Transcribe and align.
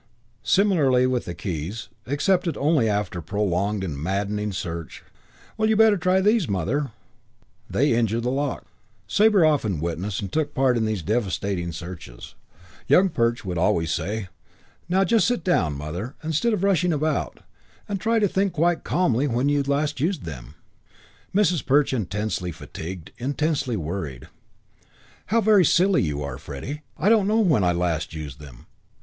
Similarly 0.41 1.05
with 1.05 1.25
the 1.25 1.35
keys, 1.35 1.87
accepted 2.07 2.57
only 2.57 2.89
after 2.89 3.21
prolonged 3.21 3.83
and 3.83 3.95
maddening 3.95 4.51
search. 4.51 5.03
"Well, 5.57 5.69
you'd 5.69 5.77
better 5.77 5.95
try 5.95 6.21
these, 6.21 6.47
Mother." 6.49 6.89
"They 7.69 7.93
injure 7.93 8.19
the 8.19 8.31
lock." 8.31 8.65
Sabre 9.05 9.45
often 9.45 9.79
witnessed 9.79 10.19
and 10.19 10.31
took 10.31 10.55
part 10.55 10.75
in 10.75 10.85
these 10.85 11.03
devastating 11.03 11.71
searches. 11.71 12.33
Young 12.87 13.09
Perch 13.09 13.45
would 13.45 13.59
always 13.59 13.91
say, 13.93 14.29
"Now 14.89 15.03
just 15.03 15.27
sit 15.27 15.43
down, 15.43 15.77
Mother, 15.77 16.15
instead 16.23 16.51
of 16.51 16.63
rushing 16.63 16.91
about, 16.91 17.41
and 17.87 18.01
try 18.01 18.17
to 18.17 18.27
think 18.27 18.53
quite 18.53 18.83
calmly 18.83 19.27
when 19.27 19.49
you 19.49 19.61
last 19.61 19.99
used 19.99 20.23
them." 20.23 20.55
Mrs. 21.31 21.63
Perch, 21.63 21.93
intensely 21.93 22.51
fatigued, 22.51 23.11
intensely 23.19 23.75
worried: 23.77 24.29
"How 25.27 25.41
very 25.41 25.63
silly 25.63 26.01
you 26.01 26.23
are, 26.23 26.39
Freddie! 26.39 26.81
I 26.97 27.07
don't 27.09 27.27
know 27.27 27.39
when 27.39 27.63
I 27.63 27.71
last 27.71 28.15
used 28.15 28.39
them. 28.39 28.65